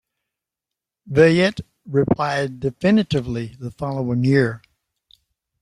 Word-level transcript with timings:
Viète 1.11 1.61
replied 1.85 2.59
definitively 2.59 3.55
the 3.59 3.69
following 3.69 4.23
year. 4.23 4.63